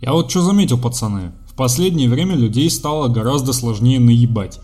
Я 0.00 0.12
вот 0.12 0.30
что 0.30 0.42
заметил, 0.42 0.78
пацаны. 0.78 1.32
В 1.46 1.54
последнее 1.54 2.08
время 2.08 2.34
людей 2.34 2.68
стало 2.70 3.08
гораздо 3.08 3.52
сложнее 3.52 3.98
наебать. 3.98 4.60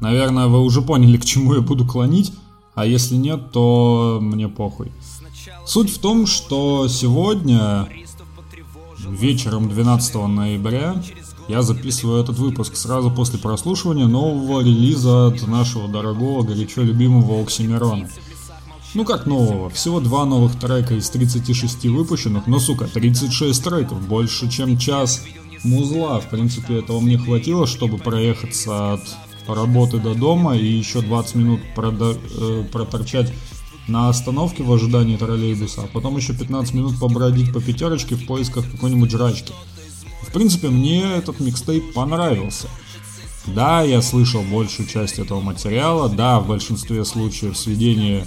Наверное, 0.00 0.46
вы 0.48 0.60
уже 0.60 0.82
поняли, 0.82 1.16
к 1.18 1.24
чему 1.24 1.54
я 1.54 1.60
буду 1.60 1.86
клонить, 1.86 2.32
а 2.74 2.84
если 2.84 3.16
нет, 3.16 3.52
то 3.52 4.18
мне 4.20 4.48
похуй. 4.48 4.92
Суть 5.64 5.90
в 5.90 5.98
том, 5.98 6.26
что 6.26 6.88
сегодня, 6.88 7.88
вечером 8.98 9.68
12 9.68 10.14
ноября, 10.14 11.02
я 11.48 11.62
записываю 11.62 12.22
этот 12.22 12.38
выпуск 12.38 12.76
сразу 12.76 13.10
после 13.10 13.38
прослушивания 13.38 14.06
нового 14.06 14.60
релиза 14.60 15.28
от 15.28 15.46
нашего 15.46 15.88
дорогого, 15.88 16.42
горячо 16.42 16.82
любимого 16.82 17.40
Оксимирона. 17.42 18.08
Ну 18.96 19.04
как 19.04 19.26
нового, 19.26 19.68
всего 19.68 20.00
два 20.00 20.24
новых 20.24 20.58
трека 20.58 20.94
из 20.94 21.10
36 21.10 21.84
выпущенных, 21.84 22.46
но 22.46 22.58
сука, 22.58 22.86
36 22.86 23.62
треков, 23.62 24.00
больше 24.08 24.50
чем 24.50 24.78
час 24.78 25.22
музла. 25.64 26.18
В 26.18 26.30
принципе, 26.30 26.78
этого 26.78 27.00
мне 27.00 27.18
хватило, 27.18 27.66
чтобы 27.66 27.98
проехаться 27.98 28.94
от 28.94 29.02
работы 29.48 29.98
до 29.98 30.14
дома 30.14 30.56
и 30.56 30.64
еще 30.64 31.02
20 31.02 31.34
минут 31.34 31.60
продо- 31.76 32.18
э, 32.40 32.64
проторчать 32.72 33.30
на 33.86 34.08
остановке 34.08 34.62
в 34.62 34.72
ожидании 34.72 35.18
троллейбуса, 35.18 35.82
а 35.82 35.88
потом 35.88 36.16
еще 36.16 36.32
15 36.32 36.72
минут 36.72 36.98
побродить 36.98 37.52
по 37.52 37.60
пятерочке 37.60 38.14
в 38.14 38.24
поисках 38.24 38.64
какой-нибудь 38.72 39.10
жрачки. 39.10 39.52
В 40.22 40.32
принципе, 40.32 40.70
мне 40.70 41.02
этот 41.02 41.38
микстейп 41.38 41.92
понравился. 41.92 42.68
Да, 43.44 43.82
я 43.82 44.00
слышал 44.00 44.40
большую 44.40 44.88
часть 44.88 45.18
этого 45.18 45.42
материала, 45.42 46.08
да, 46.08 46.40
в 46.40 46.48
большинстве 46.48 47.04
случаев 47.04 47.58
сведение 47.58 48.26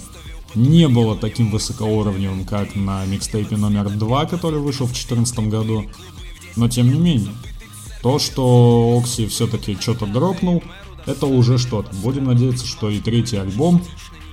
не 0.54 0.88
было 0.88 1.16
таким 1.16 1.50
высокоуровневым, 1.50 2.44
как 2.44 2.74
на 2.74 3.04
микстейпе 3.06 3.56
номер 3.56 3.90
2, 3.90 4.26
который 4.26 4.60
вышел 4.60 4.86
в 4.86 4.90
2014 4.90 5.38
году. 5.48 5.84
Но 6.56 6.68
тем 6.68 6.92
не 6.92 6.98
менее, 6.98 7.32
то, 8.02 8.18
что 8.18 8.98
Окси 9.00 9.26
все-таки 9.26 9.76
что-то 9.80 10.06
дропнул, 10.06 10.62
это 11.06 11.26
уже 11.26 11.58
что-то. 11.58 11.94
Будем 11.96 12.24
надеяться, 12.24 12.66
что 12.66 12.90
и 12.90 13.00
третий 13.00 13.36
альбом, 13.36 13.82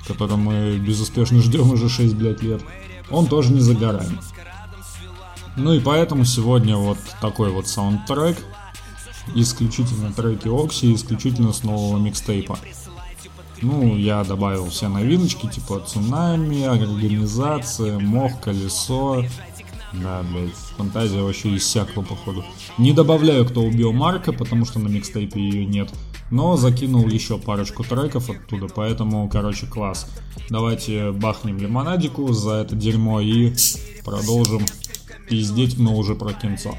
который 0.08 0.38
мы 0.38 0.78
безуспешно 0.78 1.42
ждем 1.42 1.72
уже 1.72 1.90
6, 1.90 2.16
блядь, 2.16 2.42
лет, 2.42 2.62
он 3.10 3.28
тоже 3.28 3.54
не 3.54 3.60
за. 3.60 3.76
Ну 5.56 5.74
и 5.74 5.80
поэтому 5.80 6.24
сегодня 6.24 6.78
вот 6.78 7.00
такой 7.20 7.52
вот 7.52 7.68
саундтрек, 7.68 8.38
исключительно 9.36 10.14
треки 10.14 10.48
Окси, 10.48 10.94
исключительно 10.94 11.52
с 11.52 11.64
нового 11.64 11.98
микстейпа. 11.98 12.60
Ну, 13.62 13.98
я 13.98 14.24
добавил 14.24 14.70
все 14.70 14.88
новиночки, 14.88 15.48
типа 15.48 15.80
Цунами, 15.80 16.64
Организация, 16.64 18.00
Мох, 18.00 18.40
Колесо. 18.40 19.24
Да, 19.94 20.24
блядь, 20.32 20.54
фантазия 20.78 21.22
вообще 21.22 21.56
иссякла, 21.56 22.02
походу. 22.02 22.46
Не 22.78 22.94
добавляю, 22.94 23.46
кто 23.46 23.62
убил 23.62 23.94
Марка, 23.94 24.32
потому 24.32 24.66
что 24.66 24.80
на 24.80 24.90
микстейпе 24.90 25.40
ее 25.40 25.66
нет. 25.66 25.90
Но 26.30 26.58
закинул 26.58 27.08
еще 27.08 27.38
парочку 27.38 27.84
треков 27.84 28.30
оттуда, 28.30 28.68
поэтому, 28.68 29.30
короче, 29.30 29.66
класс. 29.66 30.10
Давайте 30.50 31.12
бахнем 31.12 31.58
лимонадику 31.58 32.32
за 32.34 32.56
это 32.56 32.76
дерьмо 32.76 33.22
и 33.22 33.54
продолжим 34.04 34.66
пиздеть, 35.30 35.78
но 35.78 35.96
уже 35.96 36.16
про 36.16 36.34
кинцо. 36.34 36.76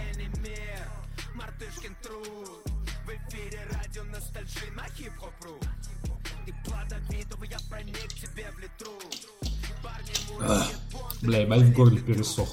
Бля, 11.28 11.42
ебать 11.42 11.60
в 11.60 11.74
горле 11.74 11.98
пересох. 11.98 12.48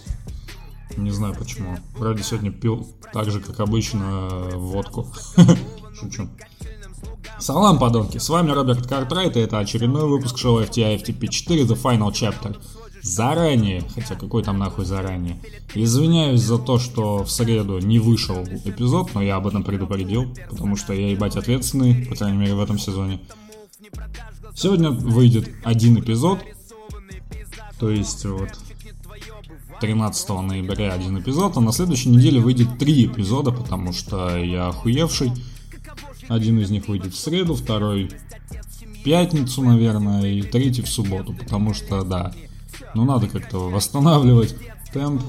Не 0.97 1.09
знаю 1.09 1.33
почему. 1.33 1.77
Вроде 1.97 2.23
сегодня 2.23 2.51
пил 2.51 2.85
так 3.13 3.31
же, 3.31 3.39
как 3.39 3.61
обычно, 3.61 4.49
водку. 4.53 5.07
Шучу. 5.97 6.27
Салам, 7.39 7.79
подонки, 7.79 8.17
с 8.17 8.27
вами 8.27 8.51
Роберт 8.51 8.85
Картрайт, 8.85 9.37
и 9.37 9.39
это 9.39 9.59
очередной 9.59 10.09
выпуск 10.09 10.37
шоу 10.37 10.59
FTI 10.61 11.01
FTP 11.01 11.29
4 11.29 11.63
The 11.63 11.81
Final 11.81 12.11
Chapter. 12.11 12.57
Заранее, 13.01 13.81
хотя 13.95 14.15
какой 14.15 14.43
там 14.43 14.57
нахуй 14.57 14.83
заранее, 14.83 15.39
извиняюсь 15.73 16.41
за 16.41 16.57
то, 16.57 16.77
что 16.77 17.23
в 17.23 17.31
среду 17.31 17.79
не 17.79 17.99
вышел 17.99 18.43
эпизод, 18.43 19.13
но 19.13 19.23
я 19.23 19.37
об 19.37 19.47
этом 19.47 19.63
предупредил, 19.63 20.35
потому 20.49 20.75
что 20.75 20.91
я 20.91 21.11
ебать 21.11 21.37
ответственный, 21.37 22.07
по 22.07 22.15
крайней 22.15 22.39
мере 22.39 22.55
в 22.55 22.59
этом 22.59 22.77
сезоне. 22.77 23.21
Сегодня 24.53 24.89
выйдет 24.89 25.49
один 25.63 25.97
эпизод, 25.97 26.39
то 27.79 27.89
есть 27.89 28.25
вот 28.25 28.49
13 29.79 30.29
ноября 30.29 30.93
один 30.93 31.19
эпизод, 31.19 31.57
а 31.57 31.61
на 31.61 31.71
следующей 31.71 32.09
неделе 32.09 32.39
выйдет 32.39 32.77
три 32.77 33.05
эпизода, 33.05 33.51
потому 33.51 33.93
что 33.93 34.37
я 34.37 34.67
охуевший. 34.67 35.31
Один 36.27 36.59
из 36.59 36.71
них 36.71 36.87
выйдет 36.87 37.13
в 37.13 37.19
среду, 37.19 37.55
второй 37.55 38.09
в 38.49 39.03
пятницу, 39.03 39.61
наверное, 39.61 40.25
и 40.25 40.41
третий 40.41 40.81
в 40.81 40.89
субботу, 40.89 41.33
потому 41.33 41.73
что, 41.73 42.03
да, 42.03 42.33
ну 42.93 43.05
надо 43.05 43.27
как-то 43.27 43.69
восстанавливать 43.69 44.55
темп, 44.91 45.21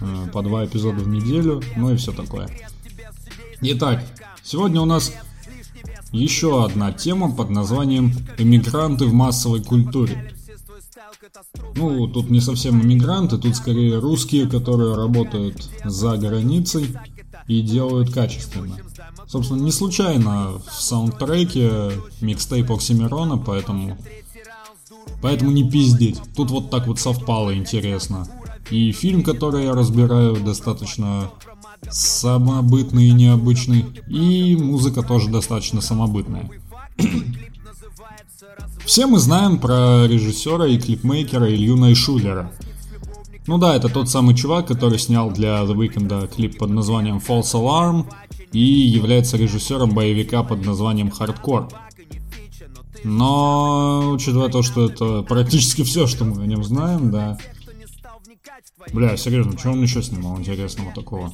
э, 0.00 0.28
по 0.32 0.42
два 0.42 0.64
эпизода 0.64 1.02
в 1.02 1.08
неделю, 1.08 1.62
ну 1.76 1.92
и 1.92 1.96
все 1.96 2.12
такое. 2.12 2.48
Итак, 3.62 4.04
сегодня 4.42 4.80
у 4.80 4.84
нас 4.84 5.12
еще 6.12 6.64
одна 6.64 6.92
тема 6.92 7.34
под 7.34 7.50
названием 7.50 8.12
«Эмигранты 8.38 9.06
в 9.06 9.12
массовой 9.12 9.62
культуре». 9.62 10.35
Ну, 11.74 12.06
тут 12.08 12.30
не 12.30 12.40
совсем 12.40 12.82
иммигранты, 12.82 13.38
тут 13.38 13.56
скорее 13.56 13.98
русские, 13.98 14.48
которые 14.48 14.94
работают 14.94 15.68
за 15.84 16.16
границей 16.16 16.96
и 17.46 17.60
делают 17.60 18.12
качественно. 18.12 18.76
Собственно, 19.26 19.60
не 19.60 19.72
случайно 19.72 20.52
в 20.66 20.72
саундтреке 20.72 21.92
микстейп 22.20 22.70
Оксимирона, 22.70 23.36
поэтому... 23.36 23.98
Поэтому 25.22 25.50
не 25.50 25.68
пиздеть. 25.68 26.20
Тут 26.36 26.50
вот 26.50 26.70
так 26.70 26.86
вот 26.86 26.98
совпало 26.98 27.56
интересно. 27.56 28.28
И 28.70 28.92
фильм, 28.92 29.22
который 29.22 29.64
я 29.64 29.74
разбираю, 29.74 30.36
достаточно 30.36 31.30
самобытный 31.90 33.08
и 33.08 33.12
необычный. 33.12 33.86
И 34.08 34.56
музыка 34.56 35.02
тоже 35.02 35.28
достаточно 35.28 35.80
самобытная. 35.80 36.50
Все 38.84 39.06
мы 39.06 39.18
знаем 39.18 39.58
про 39.58 40.06
режиссера 40.06 40.66
и 40.66 40.78
клипмейкера 40.78 41.52
Илью 41.52 41.76
Найшулера. 41.76 42.52
Ну 43.46 43.58
да, 43.58 43.76
это 43.76 43.88
тот 43.88 44.08
самый 44.08 44.34
чувак, 44.34 44.66
который 44.66 44.98
снял 44.98 45.30
для 45.30 45.62
The 45.62 45.74
Weeknd 45.74 46.34
клип 46.34 46.58
под 46.58 46.70
названием 46.70 47.18
False 47.18 47.54
Alarm 47.54 48.06
и 48.52 48.60
является 48.60 49.36
режиссером 49.36 49.90
боевика 49.90 50.42
под 50.42 50.64
названием 50.64 51.08
Hardcore. 51.08 51.70
Но, 53.04 54.10
учитывая 54.12 54.48
то, 54.48 54.62
что 54.62 54.90
это 54.90 55.22
практически 55.22 55.84
все, 55.84 56.06
что 56.06 56.24
мы 56.24 56.42
о 56.42 56.46
нем 56.46 56.64
знаем, 56.64 57.10
да. 57.10 57.38
Бля, 58.92 59.16
серьезно, 59.16 59.56
что 59.58 59.70
он 59.70 59.82
еще 59.82 60.02
снимал 60.02 60.38
интересного 60.38 60.92
такого? 60.92 61.32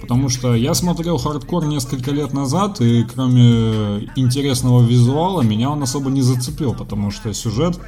Потому 0.00 0.28
что 0.28 0.54
я 0.54 0.74
смотрел 0.74 1.18
хардкор 1.18 1.64
несколько 1.66 2.10
лет 2.10 2.32
назад, 2.32 2.80
и 2.80 3.04
кроме 3.04 4.10
интересного 4.16 4.82
визуала, 4.82 5.42
меня 5.42 5.70
он 5.70 5.82
особо 5.82 6.10
не 6.10 6.20
зацепил, 6.20 6.74
потому 6.74 7.10
что 7.10 7.32
сюжет, 7.32 7.78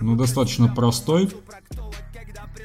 ну, 0.00 0.16
достаточно 0.16 0.68
простой, 0.68 1.30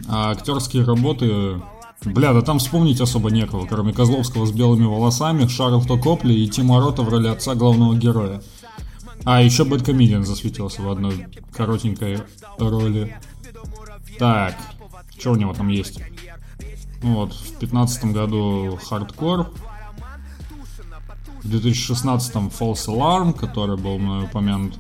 а 0.08 0.31
актерские 0.31 0.84
работы... 0.84 1.62
Бля, 2.03 2.34
да 2.34 2.42
там 2.42 2.59
вспомнить 2.59 3.00
особо 3.00 3.31
некого, 3.31 3.66
кроме 3.66 3.94
Козловского 3.94 4.46
с 4.46 4.52
белыми 4.52 4.84
волосами, 4.86 5.47
Шарлфа 5.47 5.97
Копли 5.97 6.34
и 6.34 6.50
Тима 6.50 6.81
Рота 6.81 7.02
в 7.02 7.08
роли 7.08 7.30
отца 7.30 7.56
главного 7.56 7.96
героя. 7.96 8.42
А, 9.24 9.42
еще 9.42 9.63
Бэткомедиан 9.63 10.25
засветился 10.25 10.81
в 10.81 10.90
одной 10.90 11.28
коротенькой 11.53 12.19
роли. 12.58 13.18
Так, 14.19 14.58
что 15.18 15.31
у 15.31 15.36
него 15.36 15.53
там 15.53 15.69
есть? 15.69 16.02
Вот, 17.03 17.33
в 17.33 17.59
2015 17.59 18.05
году 18.05 18.79
Hardcore, 18.89 19.47
в 21.44 21.50
2016 21.50 22.35
False 22.35 22.88
Alarm, 22.88 23.33
который 23.33 23.75
был 23.75 24.00
мной 24.00 24.23
упомянут, 24.23 24.79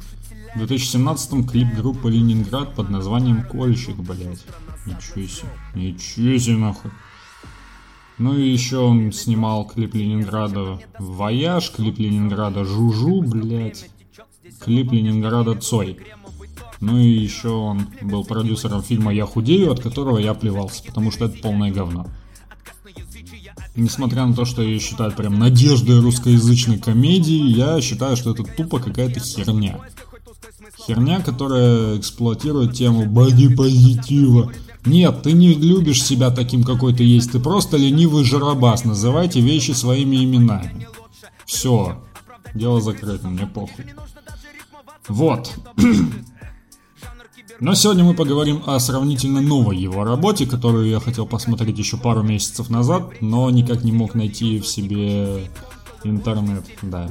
в 0.55 0.57
2017 0.59 1.49
клип 1.51 1.73
группы 1.75 2.09
Ленинград 2.09 2.75
под 2.75 2.89
названием 2.89 3.43
Кольщик, 3.43 3.97
блять. 3.97 4.45
Ничего 4.85 5.27
себе, 5.27 5.49
ничего 5.75 6.37
себе 6.37 6.57
нахуй. 6.57 6.91
Ну 8.17 8.37
и 8.37 8.49
еще 8.49 8.77
он 8.77 9.11
снимал 9.11 9.65
клип 9.65 9.93
Ленинграда 9.93 10.79
«Вояж», 10.99 11.71
клип 11.71 11.99
Ленинграда 11.99 12.63
«Жужу», 12.63 13.21
блять, 13.21 13.89
клип 14.61 14.93
Ленинграда 14.93 15.55
«Цой». 15.55 15.99
Ну 16.83 16.97
и 16.97 17.07
еще 17.07 17.47
он 17.47 17.87
был 18.01 18.25
продюсером 18.25 18.83
фильма 18.83 19.13
«Я 19.13 19.25
худею», 19.25 19.71
от 19.71 19.79
которого 19.79 20.17
я 20.17 20.33
плевался, 20.33 20.83
потому 20.83 21.11
что 21.11 21.25
это 21.25 21.41
полное 21.41 21.71
говно. 21.71 22.07
Несмотря 23.77 24.25
на 24.25 24.33
то, 24.33 24.43
что 24.43 24.61
ее 24.61 24.79
считают 24.79 25.15
прям 25.15 25.39
надеждой 25.39 26.01
русскоязычной 26.01 26.79
комедии, 26.79 27.51
я 27.51 27.79
считаю, 27.79 28.17
что 28.17 28.31
это 28.31 28.43
тупо 28.43 28.79
какая-то 28.79 29.21
херня. 29.21 29.79
Херня, 30.85 31.21
которая 31.21 31.97
эксплуатирует 31.99 32.73
тему 32.73 33.05
боди-позитива, 33.05 34.51
Нет, 34.85 35.23
ты 35.23 35.31
не 35.31 35.53
любишь 35.53 36.03
себя 36.03 36.31
таким, 36.31 36.65
какой 36.65 36.93
ты 36.93 37.05
есть. 37.05 37.31
Ты 37.31 37.39
просто 37.39 37.77
ленивый 37.77 38.25
жарабас. 38.25 38.83
Называйте 38.83 39.39
вещи 39.39 39.71
своими 39.71 40.25
именами. 40.25 40.85
Все. 41.45 42.03
Дело 42.53 42.81
закрыто, 42.81 43.29
мне 43.29 43.47
похуй. 43.47 43.85
Вот. 45.07 45.53
Но 47.63 47.75
сегодня 47.75 48.03
мы 48.03 48.13
поговорим 48.13 48.61
о 48.65 48.77
сравнительно 48.77 49.39
новой 49.39 49.77
его 49.77 50.03
работе, 50.03 50.45
которую 50.45 50.89
я 50.89 50.99
хотел 50.99 51.25
посмотреть 51.25 51.77
еще 51.77 51.95
пару 51.95 52.21
месяцев 52.21 52.69
назад, 52.69 53.21
но 53.21 53.49
никак 53.51 53.85
не 53.85 53.93
мог 53.93 54.15
найти 54.15 54.59
в 54.59 54.67
себе 54.67 55.49
интернет, 56.03 56.65
да. 56.81 57.09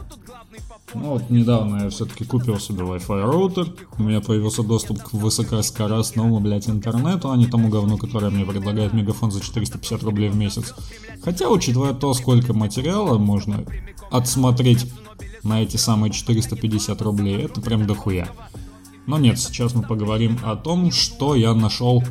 Ну 0.92 1.14
вот 1.14 1.30
недавно 1.30 1.84
я 1.84 1.88
все-таки 1.88 2.26
купил 2.26 2.58
себе 2.60 2.82
Wi-Fi 2.82 3.22
роутер, 3.22 3.68
у 3.96 4.02
меня 4.02 4.20
появился 4.20 4.62
доступ 4.62 5.02
к 5.02 5.14
высокоскоростному, 5.14 6.38
блядь, 6.38 6.68
интернету, 6.68 7.30
а 7.30 7.36
не 7.38 7.46
тому 7.46 7.70
говну, 7.70 7.96
которое 7.96 8.30
мне 8.30 8.44
предлагает 8.44 8.92
Мегафон 8.92 9.32
за 9.32 9.40
450 9.40 10.02
рублей 10.02 10.28
в 10.28 10.36
месяц. 10.36 10.74
Хотя, 11.24 11.48
учитывая 11.48 11.94
то, 11.94 12.12
сколько 12.12 12.52
материала 12.52 13.16
можно 13.16 13.64
отсмотреть 14.10 14.84
на 15.44 15.62
эти 15.62 15.78
самые 15.78 16.12
450 16.12 17.00
рублей, 17.00 17.42
это 17.42 17.62
прям 17.62 17.86
дохуя. 17.86 18.28
Но 19.06 19.18
нет, 19.18 19.38
сейчас 19.38 19.74
мы 19.74 19.82
поговорим 19.82 20.38
о 20.44 20.56
том, 20.56 20.90
что 20.90 21.34
я 21.34 21.54
нашел 21.54 22.02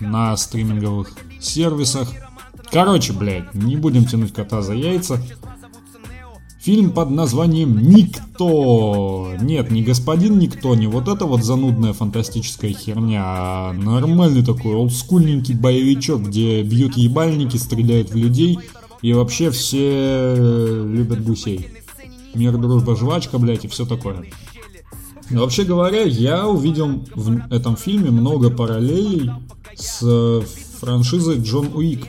на 0.00 0.36
стриминговых 0.36 1.12
сервисах. 1.40 2.12
Короче, 2.70 3.12
блядь, 3.12 3.54
не 3.54 3.76
будем 3.76 4.06
тянуть 4.06 4.32
кота 4.32 4.62
за 4.62 4.74
яйца. 4.74 5.22
Фильм 6.60 6.90
под 6.90 7.10
названием 7.10 7.78
«Никто». 7.78 9.30
Нет, 9.40 9.70
не 9.70 9.84
господин 9.84 10.40
Никто, 10.40 10.74
не 10.74 10.88
вот 10.88 11.06
эта 11.06 11.24
вот 11.24 11.44
занудная 11.44 11.92
фантастическая 11.92 12.72
херня, 12.72 13.22
а 13.24 13.72
нормальный 13.72 14.44
такой 14.44 14.74
олдскульненький 14.74 15.54
боевичок, 15.54 16.22
где 16.22 16.64
бьют 16.64 16.96
ебальники, 16.96 17.56
стреляют 17.56 18.10
в 18.10 18.16
людей 18.16 18.58
и 19.00 19.12
вообще 19.12 19.52
все 19.52 20.34
любят 20.34 21.22
гусей. 21.22 21.68
Мир, 22.34 22.58
дружба, 22.58 22.96
жвачка, 22.96 23.38
блядь, 23.38 23.64
и 23.64 23.68
все 23.68 23.86
такое. 23.86 24.24
Вообще 25.30 25.64
говоря, 25.64 26.02
я 26.02 26.46
увидел 26.46 27.04
в 27.14 27.52
этом 27.52 27.76
фильме 27.76 28.10
много 28.10 28.50
параллелей 28.50 29.30
с 29.74 30.42
франшизой 30.78 31.40
Джон 31.40 31.74
Уик. 31.74 32.06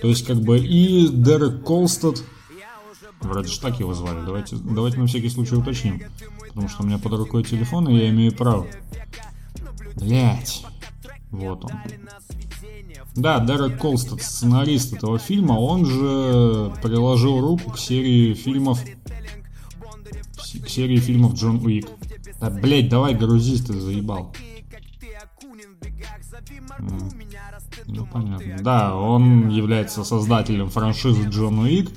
То 0.00 0.08
есть, 0.08 0.24
как 0.26 0.40
бы 0.40 0.58
и 0.58 1.08
Дерек 1.08 1.62
Колстед, 1.64 2.22
вроде 3.20 3.48
же 3.48 3.60
так 3.60 3.80
его 3.80 3.94
звали, 3.94 4.24
давайте, 4.24 4.56
давайте 4.56 4.98
на 4.98 5.06
всякий 5.06 5.28
случай 5.28 5.56
уточним. 5.56 6.02
Потому 6.48 6.68
что 6.68 6.82
у 6.82 6.86
меня 6.86 6.98
под 6.98 7.12
рукой 7.12 7.44
телефон, 7.44 7.88
и 7.88 7.98
я 7.98 8.08
имею 8.10 8.32
право. 8.32 8.66
Блять. 9.96 10.64
Вот 11.30 11.64
он. 11.64 11.70
Да, 13.16 13.40
Дерек 13.40 13.78
Колстед, 13.78 14.22
сценарист 14.22 14.94
этого 14.94 15.18
фильма, 15.18 15.54
он 15.54 15.84
же 15.84 16.72
приложил 16.82 17.40
руку 17.40 17.72
к 17.72 17.78
серии 17.78 18.32
фильмов 18.34 18.80
серии 20.68 20.98
фильмов 20.98 21.34
Джон 21.34 21.64
Уик. 21.64 21.88
Да, 22.40 22.50
блять, 22.50 22.88
давай 22.88 23.14
грузись, 23.14 23.62
ты 23.62 23.72
заебал. 23.74 24.34
Ну, 27.86 28.06
понятно. 28.06 28.56
Да, 28.60 28.94
он 28.96 29.48
является 29.48 30.04
создателем 30.04 30.68
франшизы 30.70 31.24
Джон 31.28 31.58
Уик 31.60 31.90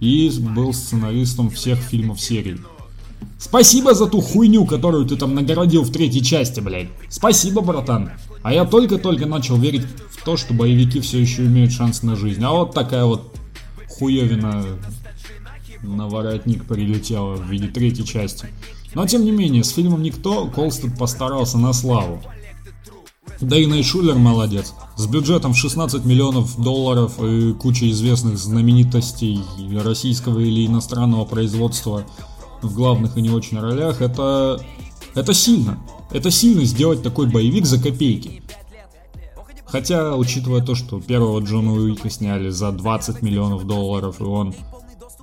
и 0.00 0.30
был 0.40 0.72
сценаристом 0.72 1.50
всех 1.50 1.78
фильмов 1.78 2.20
серии. 2.20 2.58
Спасибо 3.38 3.94
за 3.94 4.06
ту 4.06 4.20
хуйню, 4.20 4.66
которую 4.66 5.04
ты 5.04 5.16
там 5.16 5.34
нагородил 5.34 5.82
в 5.82 5.90
третьей 5.90 6.22
части, 6.22 6.60
блядь. 6.60 6.88
Спасибо, 7.08 7.60
братан. 7.60 8.10
А 8.42 8.52
я 8.52 8.64
только-только 8.64 9.26
начал 9.26 9.56
верить 9.56 9.86
в 10.10 10.24
то, 10.24 10.36
что 10.36 10.54
боевики 10.54 11.00
все 11.00 11.20
еще 11.20 11.44
имеют 11.46 11.72
шанс 11.72 12.02
на 12.02 12.16
жизнь. 12.16 12.42
А 12.44 12.50
вот 12.50 12.74
такая 12.74 13.04
вот 13.04 13.36
хуевина 13.88 14.64
на 15.82 16.08
воротник 16.08 16.64
прилетела 16.66 17.34
в 17.34 17.50
виде 17.50 17.68
третьей 17.68 18.04
части. 18.04 18.48
Но 18.94 19.06
тем 19.06 19.24
не 19.24 19.30
менее, 19.30 19.64
с 19.64 19.70
фильмом 19.70 20.02
«Никто» 20.02 20.46
Колстед 20.48 20.96
постарался 20.98 21.58
на 21.58 21.72
славу. 21.72 22.22
Да 23.40 23.56
и 23.58 23.66
Найшулер 23.66 24.14
молодец. 24.16 24.74
С 24.96 25.06
бюджетом 25.06 25.52
в 25.52 25.56
16 25.56 26.04
миллионов 26.04 26.60
долларов 26.62 27.20
и 27.22 27.52
кучей 27.54 27.90
известных 27.90 28.38
знаменитостей 28.38 29.40
российского 29.82 30.38
или 30.38 30.66
иностранного 30.66 31.24
производства 31.24 32.04
в 32.60 32.72
главных 32.74 33.16
и 33.16 33.22
не 33.22 33.30
очень 33.30 33.58
ролях, 33.58 34.00
это... 34.00 34.60
Это 35.14 35.34
сильно. 35.34 35.78
Это 36.10 36.30
сильно 36.30 36.64
сделать 36.64 37.02
такой 37.02 37.26
боевик 37.26 37.66
за 37.66 37.82
копейки. 37.82 38.42
Хотя, 39.66 40.14
учитывая 40.16 40.62
то, 40.62 40.74
что 40.74 41.00
первого 41.00 41.40
Джона 41.40 41.72
Уика 41.72 42.10
сняли 42.10 42.50
за 42.50 42.72
20 42.72 43.22
миллионов 43.22 43.66
долларов, 43.66 44.20
и 44.20 44.24
он 44.24 44.54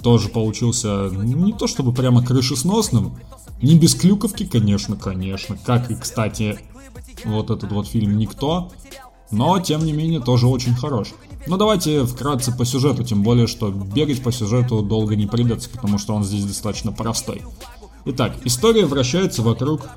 тоже 0.01 0.30
получился 0.30 1.10
не 1.10 1.54
то 1.54 1.68
чтобы 1.68 1.94
прямо 1.94 2.24
крышесносным, 2.24 3.18
не 3.62 3.75
без 3.75 3.96
клюковки, 3.96 4.46
конечно, 4.46 4.96
конечно, 4.96 5.57
как 5.66 5.92
и, 5.92 5.96
кстати, 5.96 6.60
вот 7.25 7.50
этот 7.50 7.72
вот 7.72 7.88
фильм 7.88 8.18
«Никто», 8.18 8.72
но, 9.31 9.60
тем 9.60 9.86
не 9.86 9.94
менее, 9.94 10.19
тоже 10.19 10.48
очень 10.48 10.74
хорош. 10.74 11.10
Но 11.46 11.57
давайте 11.57 12.06
вкратце 12.06 12.51
по 12.51 12.66
сюжету, 12.66 13.04
тем 13.04 13.22
более, 13.22 13.48
что 13.48 13.69
бегать 13.69 14.24
по 14.24 14.31
сюжету 14.31 14.81
долго 14.81 15.16
не 15.16 15.28
придется, 15.28 15.69
потому 15.69 15.98
что 15.98 16.16
он 16.16 16.24
здесь 16.24 16.45
достаточно 16.45 16.92
простой. 16.92 17.44
Итак, 18.06 18.36
история 18.44 18.86
вращается 18.86 19.42
вокруг 19.42 19.88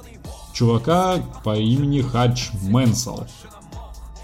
чувака 0.52 1.22
по 1.44 1.56
имени 1.56 2.02
Хадж 2.02 2.50
Мэнсел. 2.62 3.26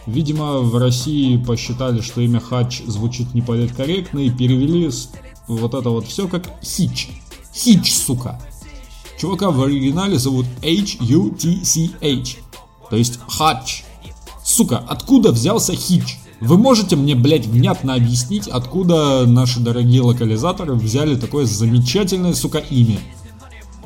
Видимо, 0.06 0.58
в 0.58 0.76
России 0.76 1.36
посчитали, 1.36 2.00
что 2.00 2.20
имя 2.20 2.40
Хадж 2.40 2.82
звучит 2.86 3.34
неполиткорректно 3.34 4.20
и 4.20 4.30
перевели 4.30 4.90
вот 5.56 5.74
это 5.74 5.90
вот 5.90 6.06
все 6.06 6.28
как 6.28 6.44
Хич. 6.62 7.08
Хич, 7.54 7.94
сука. 7.94 8.40
Чувака 9.18 9.50
в 9.50 9.62
оригинале 9.62 10.18
зовут 10.18 10.46
H-U-T-C-H. 10.62 12.36
То 12.90 12.96
есть 12.96 13.18
Хадж. 13.28 13.82
Сука, 14.44 14.78
откуда 14.78 15.32
взялся 15.32 15.74
Хич? 15.74 16.18
Вы 16.40 16.56
можете 16.56 16.94
мне, 16.94 17.16
блядь, 17.16 17.46
внятно 17.46 17.94
объяснить, 17.94 18.46
откуда 18.46 19.26
наши 19.26 19.58
дорогие 19.58 20.02
локализаторы 20.02 20.74
взяли 20.74 21.16
такое 21.16 21.46
замечательное, 21.46 22.32
сука, 22.32 22.58
имя? 22.58 23.00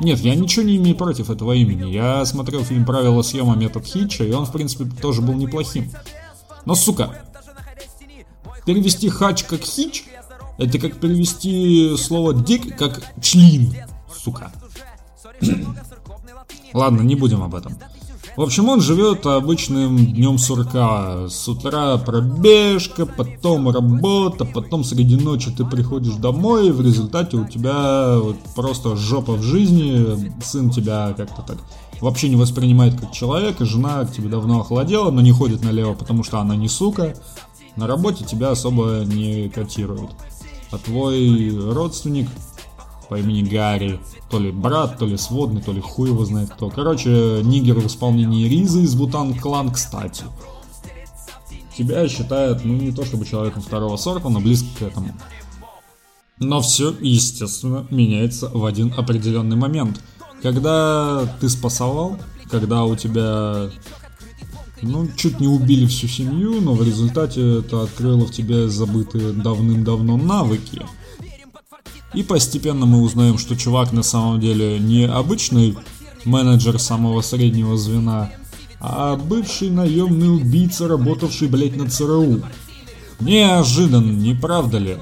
Нет, 0.00 0.20
я 0.20 0.35
ничего 0.35 0.64
не 0.64 0.76
имею 0.76 0.97
против 0.97 1.31
этого 1.31 1.53
имени. 1.53 1.91
Я 1.91 2.25
смотрел 2.26 2.62
фильм 2.62 2.85
«Правила 2.85 3.23
съема. 3.23 3.55
Метод 3.55 3.87
Хитча», 3.87 4.25
и 4.25 4.32
он, 4.32 4.44
в 4.44 4.53
принципе, 4.53 4.85
тоже 4.85 5.23
был 5.23 5.35
неплохим. 5.35 5.91
Но, 6.67 6.75
сука, 6.75 7.25
перевести 8.66 9.09
хач 9.09 9.45
как 9.45 9.62
хич 9.62 10.04
это 10.59 10.78
как 10.78 10.99
перевести 10.99 11.97
слово 11.97 12.35
дик 12.35 12.76
как 12.76 13.02
члин, 13.21 13.75
сука. 14.14 14.52
Ладно, 16.73 17.02
не 17.02 17.14
будем 17.14 17.42
об 17.42 17.54
этом. 17.54 17.76
В 18.35 18.40
общем, 18.40 18.71
он 18.71 18.80
живет 18.80 19.26
обычным 19.26 20.06
днем 20.06 20.38
сурка. 20.38 21.28
С 21.28 21.47
утра 21.49 21.99
пробежка, 21.99 23.04
потом 23.04 23.68
работа, 23.68 24.47
потом 24.47 24.85
среди 24.85 25.16
ночи 25.16 25.50
ты 25.50 25.66
приходишь 25.66 26.14
домой, 26.14 26.68
и 26.68 26.73
в 26.73 26.80
результате 26.80 27.37
у 27.37 27.47
тебя 27.47 28.18
вот 28.18 28.37
просто 28.54 28.97
жопа 28.97 29.35
в 29.35 29.42
жизни, 29.42 30.32
сын 30.42 30.71
тебя 30.71 31.12
как-то 31.14 31.42
так 31.42 31.59
вообще 32.00 32.30
не 32.30 32.37
воспринимает 32.37 32.99
как 32.99 33.12
человека, 33.12 33.66
жена 33.66 34.04
к 34.06 34.12
тебе 34.12 34.30
давно 34.30 34.61
охладела, 34.61 35.11
но 35.11 35.21
не 35.21 35.30
ходит 35.30 35.62
налево, 35.62 35.92
потому 35.92 36.25
что 36.25 36.40
она 36.40 36.56
не 36.56 36.68
сука. 36.68 37.14
На 37.76 37.87
работе 37.87 38.25
тебя 38.25 38.50
особо 38.50 39.02
не 39.04 39.50
котируют 39.50 40.11
а 40.73 40.79
твой 40.79 41.50
родственник 41.73 42.29
по 43.09 43.19
имени 43.19 43.43
Гарри, 43.43 44.00
то 44.31 44.38
ли 44.38 44.50
брат, 44.50 44.99
то 44.99 45.07
ли 45.07 45.19
сводный, 45.19 45.61
то 45.61 45.73
ли 45.73 45.81
хуй 45.81 46.09
его 46.09 46.25
знает 46.25 46.50
кто. 46.50 46.71
Короче, 46.71 47.41
нигер 47.43 47.79
в 47.79 47.87
исполнении 47.87 48.49
Ризы 48.49 48.83
из 48.83 48.95
Бутан 48.95 49.35
Клан, 49.35 49.71
кстати. 49.71 50.25
Тебя 51.76 52.09
считают, 52.09 52.64
ну, 52.64 52.75
не 52.75 52.93
то 52.93 53.05
чтобы 53.05 53.26
человеком 53.26 53.62
второго 53.62 53.97
сорта, 53.97 54.29
но 54.29 54.41
близко 54.41 54.67
к 54.79 54.83
этому. 54.83 55.14
Но 56.38 56.61
все, 56.61 56.95
естественно, 57.00 57.87
меняется 57.91 58.49
в 58.49 58.64
один 58.64 58.93
определенный 58.97 59.57
момент. 59.57 60.00
Когда 60.43 61.26
ты 61.41 61.49
спасовал, 61.49 62.19
когда 62.50 62.85
у 62.85 62.97
тебя 62.97 63.71
ну, 64.83 65.09
чуть 65.17 65.41
не 65.41 65.47
убили 65.47 65.87
всю 65.87 66.09
семью, 66.09 66.61
но 66.61 66.75
в 66.75 66.83
результате 66.83 67.61
это 67.61 67.83
открыло 67.83 68.27
в 68.27 68.33
тебе 68.33 68.69
забытые 68.69 69.33
давным-давно 69.33 70.17
навыки. 70.17 70.83
И 72.15 72.23
постепенно 72.23 72.85
мы 72.85 73.01
узнаем, 73.01 73.39
что 73.39 73.57
чувак 73.57 73.93
на 73.93 74.03
самом 74.03 74.41
деле 74.41 74.79
не 74.79 75.07
обычный 75.07 75.77
менеджер 76.25 76.79
самого 76.79 77.23
среднего 77.23 77.77
звена, 77.77 78.33
а 78.81 79.17
бывший 79.17 79.71
наемный 79.71 80.35
убийца, 80.35 80.89
работавший, 80.89 81.49
блять, 81.49 81.77
на 81.77 81.89
ЦРУ. 81.89 82.43
Неожиданно, 83.21 84.11
не 84.11 84.35
правда 84.35 84.79
ли? 84.79 84.99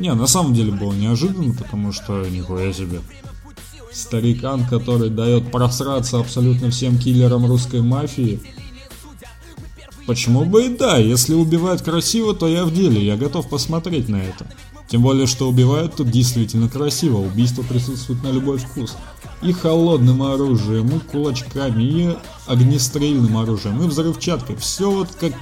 Не, 0.00 0.14
на 0.14 0.26
самом 0.26 0.54
деле 0.54 0.72
было 0.72 0.94
неожиданно, 0.94 1.52
потому 1.52 1.92
что 1.92 2.26
нихуя 2.26 2.72
себе. 2.72 3.00
Старикан, 3.92 4.64
который 4.64 5.10
дает 5.10 5.52
просраться 5.52 6.18
абсолютно 6.18 6.70
всем 6.70 6.96
киллерам 6.96 7.44
русской 7.44 7.82
мафии– 7.82 8.40
Почему 10.10 10.44
бы 10.44 10.66
и 10.66 10.68
да, 10.68 10.96
если 10.96 11.34
убивают 11.34 11.82
красиво, 11.82 12.34
то 12.34 12.48
я 12.48 12.64
в 12.64 12.74
деле, 12.74 13.00
я 13.00 13.16
готов 13.16 13.48
посмотреть 13.48 14.08
на 14.08 14.16
это. 14.16 14.44
Тем 14.88 15.02
более, 15.02 15.28
что 15.28 15.48
убивают 15.48 15.94
тут 15.94 16.10
действительно 16.10 16.68
красиво, 16.68 17.18
убийство 17.18 17.62
присутствует 17.62 18.20
на 18.24 18.32
любой 18.32 18.58
вкус. 18.58 18.96
И 19.40 19.52
холодным 19.52 20.24
оружием, 20.24 20.88
и 20.88 20.98
кулачками, 20.98 21.82
и 21.84 22.16
огнестрельным 22.48 23.36
оружием, 23.36 23.80
и 23.84 23.86
взрывчаткой. 23.86 24.56
Все 24.56 24.90
вот 24.90 25.10
как, 25.12 25.32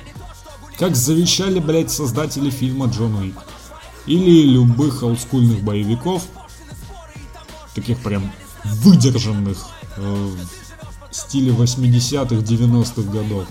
как 0.79 0.97
завещали, 0.97 1.61
блять, 1.61 1.91
создатели 1.91 2.51
фильма 2.51 2.89
Джон 2.89 3.15
Уик. 3.15 3.37
Или 4.05 4.51
любых 4.51 5.03
олдскульных 5.03 5.63
боевиков, 5.63 6.25
таких 7.75 8.01
прям 8.01 8.31
выдержанных 8.65 9.67
э, 9.97 10.31
в 11.11 11.17
стиле 11.17 11.53
80-х, 11.53 12.35
90-х 12.35 13.11
годов. 13.11 13.47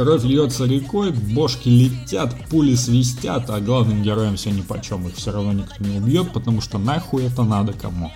Кровь 0.00 0.24
льется 0.24 0.64
рекой, 0.64 1.10
бошки 1.10 1.68
летят, 1.68 2.34
пули 2.48 2.74
свистят, 2.74 3.50
а 3.50 3.60
главным 3.60 4.02
героям 4.02 4.36
все 4.36 4.50
ни 4.50 4.62
по 4.62 4.80
чем, 4.80 5.06
их 5.06 5.14
все 5.16 5.30
равно 5.30 5.52
никто 5.52 5.84
не 5.84 5.98
убьет, 5.98 6.32
потому 6.32 6.62
что 6.62 6.78
нахуй 6.78 7.26
это 7.26 7.42
надо 7.42 7.74
кому. 7.74 8.10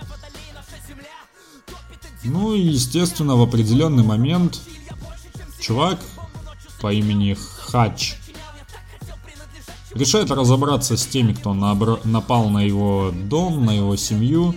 Ну 2.25 2.55
и 2.55 2.61
естественно 2.63 3.37
в 3.37 3.43
определенный 3.43 4.03
момент 4.03 4.63
чувак 5.61 5.99
по 6.81 6.91
имени 6.91 7.37
Хач 7.67 8.15
решает 9.93 10.31
разобраться 10.31 10.97
с 10.97 11.05
теми, 11.05 11.35
кто 11.35 11.53
напал 11.53 12.49
на 12.49 12.63
его 12.63 13.13
дом, 13.13 13.63
на 13.67 13.73
его 13.73 13.95
семью, 13.97 14.55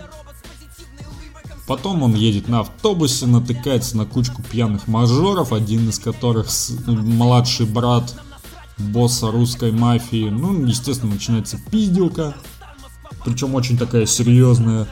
Потом 1.67 2.01
он 2.01 2.15
едет 2.15 2.47
на 2.47 2.61
автобусе, 2.61 3.27
натыкается 3.27 3.97
на 3.97 4.05
кучку 4.05 4.41
пьяных 4.41 4.87
мажоров, 4.87 5.51
один 5.51 5.89
из 5.89 5.99
которых 5.99 6.47
младший 6.87 7.65
брат 7.65 8.15
босса 8.77 9.29
русской 9.31 9.73
мафии. 9.73 10.29
Ну, 10.29 10.65
естественно, 10.65 11.13
начинается 11.13 11.59
пиздилка, 11.69 12.35
причем 13.25 13.53
очень 13.53 13.77
такая 13.77 14.05
серьезная. 14.05 14.87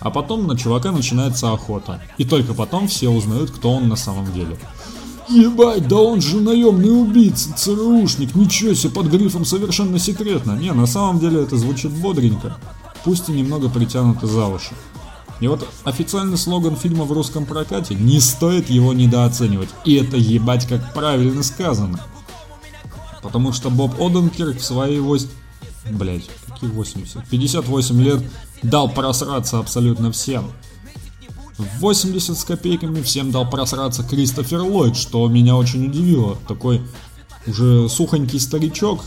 А 0.00 0.10
потом 0.10 0.46
на 0.46 0.56
чувака 0.56 0.90
начинается 0.90 1.52
охота. 1.52 2.02
И 2.18 2.24
только 2.24 2.52
потом 2.52 2.88
все 2.88 3.08
узнают, 3.08 3.50
кто 3.50 3.72
он 3.72 3.88
на 3.88 3.96
самом 3.96 4.32
деле. 4.32 4.58
Ебать, 5.28 5.86
да 5.86 5.96
он 5.96 6.20
же 6.20 6.40
наемный 6.40 7.00
убийца, 7.00 7.52
ЦРУшник, 7.54 8.34
ничего 8.34 8.74
себе, 8.74 8.92
под 8.92 9.06
грифом 9.06 9.44
совершенно 9.44 9.98
секретно. 9.98 10.52
Не, 10.52 10.72
на 10.72 10.86
самом 10.86 11.20
деле 11.20 11.42
это 11.42 11.56
звучит 11.56 11.92
бодренько, 11.92 12.56
пусть 13.04 13.28
и 13.28 13.32
немного 13.32 13.68
притянуто 13.68 14.26
за 14.26 14.46
уши. 14.46 14.74
И 15.40 15.46
вот 15.46 15.66
официальный 15.84 16.36
слоган 16.36 16.76
фильма 16.76 17.04
в 17.04 17.12
русском 17.12 17.46
прокате 17.46 17.94
«Не 17.94 18.20
стоит 18.20 18.70
его 18.70 18.92
недооценивать». 18.92 19.68
И 19.84 19.94
это 19.94 20.16
ебать 20.16 20.66
как 20.66 20.92
правильно 20.92 21.42
сказано. 21.42 22.00
Потому 23.22 23.52
что 23.52 23.70
Боб 23.70 24.00
Оденкирк 24.00 24.58
в 24.58 24.64
свои 24.64 24.98
8... 24.98 25.28
Блять, 25.90 26.28
какие 26.46 26.70
80? 26.70 27.28
58 27.28 28.02
лет 28.02 28.22
дал 28.62 28.88
просраться 28.88 29.58
абсолютно 29.58 30.10
всем. 30.12 30.50
В 31.56 31.80
80 31.80 32.38
с 32.38 32.44
копейками 32.44 33.02
всем 33.02 33.30
дал 33.30 33.48
просраться 33.48 34.04
Кристофер 34.04 34.60
Ллойд, 34.60 34.96
что 34.96 35.26
меня 35.28 35.56
очень 35.56 35.86
удивило. 35.86 36.36
Такой 36.46 36.82
уже 37.46 37.88
сухонький 37.88 38.38
старичок, 38.38 39.04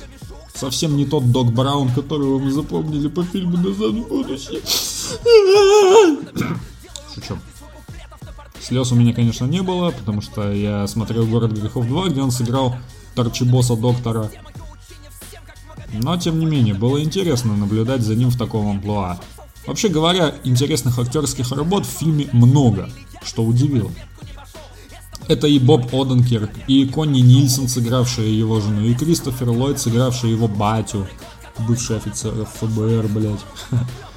совсем 0.53 0.97
не 0.97 1.05
тот 1.05 1.31
Док 1.31 1.53
Браун, 1.53 1.89
которого 1.89 2.39
мы 2.39 2.51
запомнили 2.51 3.07
по 3.07 3.23
фильму 3.23 3.57
«Назад 3.57 3.91
в 3.91 4.07
будущее». 4.07 4.61
Шучу. 7.13 7.37
Слез 8.59 8.91
у 8.91 8.95
меня, 8.95 9.13
конечно, 9.13 9.45
не 9.45 9.61
было, 9.61 9.91
потому 9.91 10.21
что 10.21 10.51
я 10.51 10.87
смотрел 10.87 11.25
«Город 11.25 11.51
грехов 11.51 11.85
2», 11.85 12.09
где 12.11 12.21
он 12.21 12.31
сыграл 12.31 12.75
торчебоса 13.15 13.75
доктора. 13.75 14.29
Но, 15.93 16.17
тем 16.17 16.39
не 16.39 16.45
менее, 16.45 16.73
было 16.73 17.01
интересно 17.01 17.55
наблюдать 17.55 18.01
за 18.01 18.15
ним 18.15 18.29
в 18.29 18.37
таком 18.37 18.69
амплуа. 18.69 19.19
Вообще 19.65 19.89
говоря, 19.89 20.35
интересных 20.43 20.97
актерских 20.97 21.51
работ 21.51 21.85
в 21.85 21.89
фильме 21.89 22.29
много, 22.31 22.89
что 23.23 23.43
удивило. 23.43 23.91
Это 25.27 25.47
и 25.47 25.59
Боб 25.59 25.93
Оденкерк, 25.93 26.51
и 26.67 26.85
Конни 26.85 27.21
Нильсон, 27.21 27.67
сыгравшая 27.67 28.27
его 28.27 28.59
жену, 28.59 28.85
и 28.85 28.93
Кристофер 28.93 29.49
Ллойд, 29.49 29.79
сыгравший 29.79 30.31
его 30.31 30.47
батю, 30.47 31.07
бывший 31.59 31.97
офицер 31.97 32.33
ФБР, 32.59 33.07
блядь. 33.07 33.39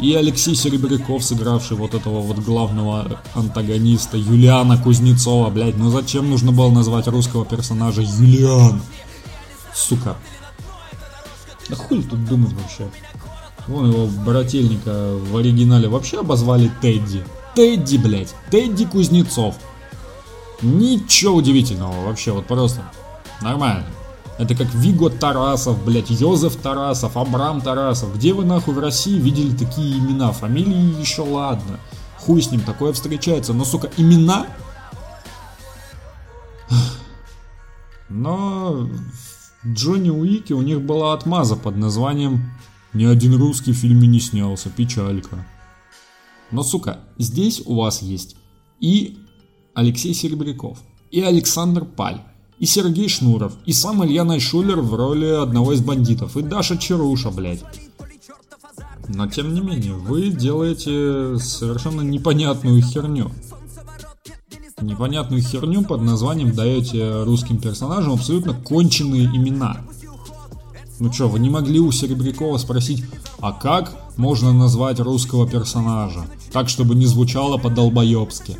И 0.00 0.14
Алексей 0.14 0.54
Серебряков, 0.54 1.24
сыгравший 1.24 1.76
вот 1.76 1.94
этого 1.94 2.20
вот 2.20 2.38
главного 2.38 3.20
антагониста, 3.34 4.16
Юлиана 4.16 4.80
Кузнецова, 4.80 5.50
блядь. 5.50 5.76
Ну 5.76 5.90
зачем 5.90 6.30
нужно 6.30 6.52
было 6.52 6.70
назвать 6.70 7.08
русского 7.08 7.44
персонажа 7.44 8.02
Юлиан? 8.02 8.80
Сука. 9.74 10.16
Да 11.68 11.76
хуй 11.76 12.02
тут 12.02 12.24
думать 12.26 12.52
вообще. 12.52 12.88
Вон 13.66 13.90
его 13.90 14.06
брательника 14.06 15.14
в 15.14 15.36
оригинале 15.36 15.88
вообще 15.88 16.20
обозвали 16.20 16.70
Тедди. 16.80 17.24
Тедди, 17.54 17.96
блядь. 17.96 18.34
Тедди 18.50 18.86
Кузнецов. 18.86 19.56
Ничего 20.62 21.34
удивительного 21.36 22.06
вообще, 22.06 22.32
вот 22.32 22.46
просто. 22.46 22.82
Нормально. 23.42 23.84
Это 24.38 24.54
как 24.54 24.72
Виго 24.72 25.10
Тарасов, 25.10 25.84
блять, 25.84 26.10
Йозеф 26.10 26.56
Тарасов, 26.56 27.16
Абрам 27.16 27.60
Тарасов. 27.60 28.14
Где 28.14 28.32
вы 28.32 28.44
нахуй 28.44 28.72
в 28.72 28.78
России 28.78 29.18
видели 29.18 29.54
такие 29.56 29.98
имена? 29.98 30.30
Фамилии 30.30 31.00
еще 31.00 31.22
ладно. 31.22 31.80
Хуй 32.18 32.40
с 32.40 32.50
ним, 32.50 32.60
такое 32.60 32.92
встречается. 32.92 33.52
Но, 33.52 33.64
сука, 33.64 33.90
имена? 33.96 34.46
Но 38.08 38.88
Джонни 39.66 40.10
Уике 40.10 40.54
у 40.54 40.62
них 40.62 40.82
была 40.82 41.12
отмаза 41.12 41.56
под 41.56 41.76
названием 41.76 42.52
«Ни 42.92 43.04
один 43.04 43.34
русский 43.36 43.72
в 43.72 43.76
фильме 43.76 44.06
не 44.06 44.20
снялся, 44.20 44.70
печалька». 44.70 45.44
Но, 46.50 46.62
сука, 46.62 47.00
здесь 47.18 47.60
у 47.66 47.74
вас 47.74 48.02
есть 48.02 48.36
и 48.80 49.18
Алексей 49.74 50.14
Серебряков, 50.14 50.78
и 51.10 51.20
Александр 51.20 51.84
Паль, 51.84 52.22
и 52.58 52.66
Сергей 52.66 53.08
Шнуров, 53.08 53.52
и 53.66 53.72
сам 53.72 54.04
Илья 54.04 54.24
Найшулер 54.24 54.80
в 54.80 54.94
роли 54.94 55.26
одного 55.26 55.72
из 55.72 55.80
бандитов, 55.80 56.36
и 56.36 56.42
Даша 56.42 56.76
Чаруша, 56.76 57.30
блядь. 57.30 57.64
Но 59.08 59.26
тем 59.26 59.54
не 59.54 59.60
менее, 59.60 59.94
вы 59.94 60.28
делаете 60.28 61.38
совершенно 61.38 62.02
непонятную 62.02 62.82
херню. 62.82 63.30
Непонятную 64.80 65.42
херню 65.42 65.82
под 65.82 66.02
названием 66.02 66.54
даете 66.54 67.22
русским 67.24 67.58
персонажам 67.58 68.12
абсолютно 68.12 68.52
конченые 68.52 69.24
имена. 69.24 69.78
Ну 71.00 71.12
что, 71.12 71.28
вы 71.28 71.38
не 71.38 71.48
могли 71.48 71.80
у 71.80 71.90
Серебрякова 71.90 72.58
спросить, 72.58 73.04
а 73.40 73.52
как 73.52 73.92
можно 74.16 74.52
назвать 74.52 75.00
русского 75.00 75.48
персонажа? 75.48 76.26
Так, 76.52 76.68
чтобы 76.68 76.94
не 76.94 77.06
звучало 77.06 77.56
по-долбоебски. 77.56 78.56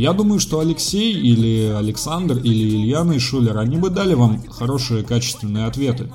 Я 0.00 0.14
думаю, 0.14 0.40
что 0.40 0.60
Алексей 0.60 1.12
или 1.12 1.74
Александр 1.76 2.38
или 2.38 2.70
Ильяна 2.70 3.12
и 3.12 3.18
Шулер, 3.18 3.58
они 3.58 3.76
бы 3.76 3.90
дали 3.90 4.14
вам 4.14 4.42
хорошие 4.48 5.04
качественные 5.04 5.66
ответы. 5.66 6.10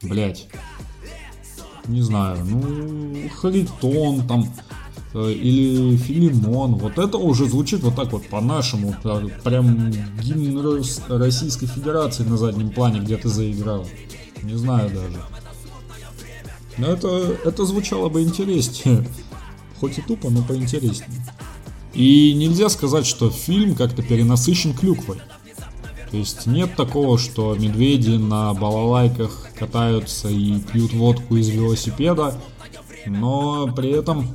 Блять. 0.00 0.46
Не 1.88 2.02
знаю, 2.02 2.38
ну, 2.44 3.28
Харитон 3.30 4.28
там, 4.28 4.54
э, 5.12 5.32
или 5.32 5.96
Филимон, 5.96 6.76
вот 6.76 6.98
это 6.98 7.18
уже 7.18 7.48
звучит 7.48 7.82
вот 7.82 7.96
так 7.96 8.12
вот 8.12 8.28
по-нашему, 8.28 8.94
прям 9.42 9.90
гимн 10.20 10.84
Российской 11.08 11.66
Федерации 11.66 12.22
на 12.22 12.36
заднем 12.36 12.70
плане 12.70 13.00
где-то 13.00 13.28
заиграл. 13.28 13.88
Не 14.44 14.54
знаю 14.54 14.88
даже. 14.88 15.20
Но 16.78 16.86
это, 16.86 17.08
это 17.44 17.64
звучало 17.64 18.08
бы 18.08 18.22
интереснее. 18.22 19.04
Хоть 19.80 19.98
и 19.98 20.02
тупо, 20.02 20.30
но 20.30 20.44
поинтереснее. 20.44 21.26
И 21.94 22.32
нельзя 22.34 22.68
сказать, 22.68 23.06
что 23.06 23.30
фильм 23.30 23.74
как-то 23.74 24.02
перенасыщен 24.02 24.74
клюквой. 24.74 25.18
То 26.10 26.16
есть 26.16 26.46
нет 26.46 26.76
такого, 26.76 27.18
что 27.18 27.54
медведи 27.54 28.16
на 28.16 28.52
балалайках 28.52 29.48
катаются 29.58 30.28
и 30.28 30.58
пьют 30.60 30.92
водку 30.92 31.36
из 31.36 31.48
велосипеда, 31.48 32.34
но 33.06 33.66
при 33.74 33.90
этом 33.90 34.28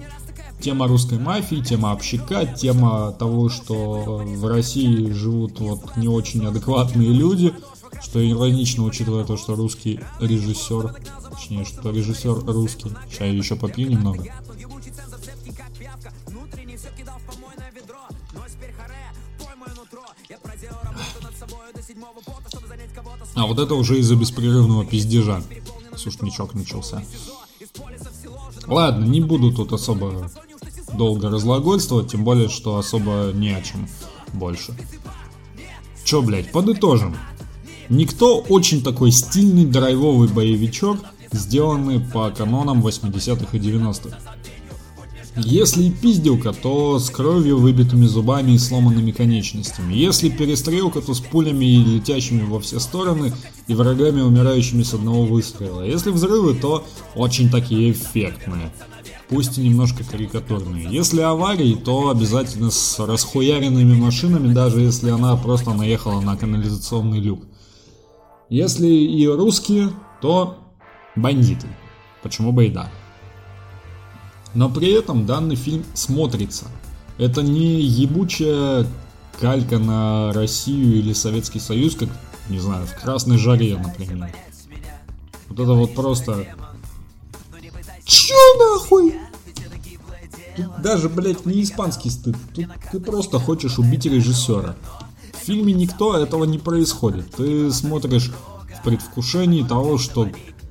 тема 0.60 0.88
русской 0.88 1.20
мафии, 1.20 1.58
тема 1.58 1.92
общака, 1.92 2.46
тема 2.46 3.12
того, 3.12 3.50
что 3.50 4.24
в 4.26 4.48
России 4.48 5.12
живут 5.12 5.60
вот 5.60 5.98
не 5.98 6.08
очень 6.08 6.46
адекватные 6.46 7.10
люди, 7.10 7.54
что 8.02 8.28
иронично, 8.28 8.84
учитывая 8.84 9.24
то, 9.24 9.38
что 9.38 9.56
русский 9.56 10.00
режиссер, 10.20 10.96
точнее, 11.32 11.66
что 11.66 11.92
режиссер 11.92 12.44
русский, 12.46 12.90
сейчас 13.08 13.20
я 13.20 13.28
еще 13.28 13.56
попью 13.56 13.90
немного, 13.90 14.26
А 23.36 23.46
вот 23.46 23.60
это 23.60 23.76
уже 23.76 24.00
из-за 24.00 24.16
беспрерывного 24.16 24.86
пиздежа. 24.86 25.42
Сушничок 25.96 26.54
начался. 26.54 27.04
Ладно, 28.68 29.06
не 29.06 29.22
буду 29.22 29.52
тут 29.52 29.74
особо 29.74 30.30
долго 30.94 31.30
разлагольствовать, 31.30 32.12
тем 32.12 32.24
более, 32.24 32.50
что 32.50 32.78
особо 32.78 33.32
не 33.34 33.52
о 33.52 33.62
чем 33.62 33.88
больше. 34.34 34.76
Чё, 36.04 36.22
блядь, 36.22 36.52
подытожим. 36.52 37.18
Никто 37.90 38.40
очень 38.40 38.84
такой 38.84 39.12
стильный 39.12 39.66
драйвовый 39.66 40.28
боевичок, 40.28 41.00
сделанный 41.32 42.00
по 42.00 42.30
канонам 42.32 42.86
80-х 42.86 43.58
и 43.58 43.60
90-х. 43.60 44.18
Если 45.38 45.84
и 45.84 45.92
пизделка, 45.92 46.52
то 46.52 46.98
с 46.98 47.10
кровью, 47.10 47.60
выбитыми 47.60 48.06
зубами 48.06 48.54
и 48.54 48.58
сломанными 48.58 49.12
конечностями. 49.12 49.94
Если 49.94 50.30
перестрелка, 50.30 51.00
то 51.02 51.14
с 51.14 51.20
пулями, 51.20 51.66
летящими 51.66 52.42
во 52.44 52.60
все 52.60 52.80
стороны 52.80 53.34
и 53.68 53.76
врагами, 53.76 54.22
умирающими 54.22 54.82
с 54.82 54.96
одного 54.96 55.26
выстрела. 55.26 55.84
Если 55.84 56.10
взрывы, 56.10 56.56
то 56.56 56.86
очень 57.16 57.50
такие 57.50 57.92
эффектные. 57.92 58.74
Пусть 59.30 59.58
и 59.58 59.62
немножко 59.62 60.04
карикатурные. 60.04 60.88
Если 60.90 61.22
аварии, 61.22 61.76
то 61.76 62.10
обязательно 62.10 62.72
с 62.72 62.98
расхуяренными 62.98 63.94
машинами, 63.94 64.54
даже 64.54 64.82
если 64.82 65.10
она 65.10 65.36
просто 65.36 65.74
наехала 65.74 66.20
на 66.22 66.36
канализационный 66.36 67.20
люк. 67.20 67.44
Если 68.50 68.88
и 68.88 69.28
русские, 69.28 69.92
то 70.22 70.58
бандиты. 71.16 71.68
Почему 72.24 72.52
бы 72.52 72.66
и 72.66 72.70
да. 72.70 72.90
Но 74.54 74.70
при 74.70 74.92
этом 74.92 75.26
данный 75.26 75.56
фильм 75.56 75.86
смотрится. 75.94 76.66
Это 77.18 77.42
не 77.42 77.82
ебучая 77.82 78.86
калька 79.40 79.78
на 79.80 80.32
Россию 80.34 80.96
или 80.96 81.14
Советский 81.14 81.60
Союз, 81.60 81.96
как, 81.96 82.10
не 82.50 82.60
знаю, 82.60 82.86
в 82.88 82.96
Красной 82.96 83.38
Жаре, 83.38 83.78
например. 83.78 84.34
Вот 85.50 85.60
это 85.60 85.74
вот 85.74 85.94
просто... 85.94 86.46
Чё 88.06 88.36
нахуй? 88.60 89.16
Тут 90.56 90.82
даже, 90.82 91.10
блядь, 91.10 91.46
не 91.46 91.62
испанский 91.62 92.10
стыд. 92.10 92.36
Тут 92.56 92.66
ты 92.92 93.00
просто 93.00 93.40
хочешь 93.40 93.78
убить 93.78 94.06
режиссера. 94.06 94.76
В 95.34 95.46
фильме 95.46 95.74
никто 95.74 96.18
этого 96.18 96.46
не 96.46 96.58
происходит. 96.58 97.36
Ты 97.36 97.72
смотришь 97.72 98.32
в 98.80 98.84
предвкушении 98.84 99.64
того, 99.64 99.98
что 99.98 100.28